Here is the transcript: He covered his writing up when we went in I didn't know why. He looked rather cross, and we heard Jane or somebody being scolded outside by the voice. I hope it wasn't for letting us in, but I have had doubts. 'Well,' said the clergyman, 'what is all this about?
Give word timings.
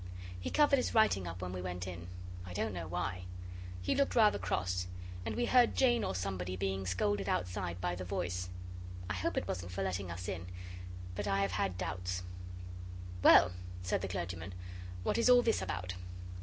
He 0.39 0.49
covered 0.49 0.77
his 0.77 0.95
writing 0.95 1.27
up 1.27 1.43
when 1.43 1.53
we 1.53 1.61
went 1.61 1.85
in 1.85 2.07
I 2.43 2.53
didn't 2.53 2.73
know 2.73 2.87
why. 2.87 3.25
He 3.83 3.93
looked 3.93 4.15
rather 4.15 4.39
cross, 4.39 4.87
and 5.27 5.35
we 5.35 5.45
heard 5.45 5.75
Jane 5.75 6.03
or 6.03 6.15
somebody 6.15 6.55
being 6.55 6.87
scolded 6.87 7.29
outside 7.29 7.79
by 7.79 7.93
the 7.93 8.03
voice. 8.03 8.49
I 9.11 9.13
hope 9.13 9.37
it 9.37 9.47
wasn't 9.47 9.71
for 9.71 9.83
letting 9.83 10.09
us 10.09 10.27
in, 10.27 10.47
but 11.13 11.27
I 11.27 11.41
have 11.41 11.51
had 11.51 11.77
doubts. 11.77 12.23
'Well,' 13.21 13.51
said 13.83 14.01
the 14.01 14.07
clergyman, 14.07 14.55
'what 15.03 15.19
is 15.19 15.29
all 15.29 15.43
this 15.43 15.61
about? 15.61 15.93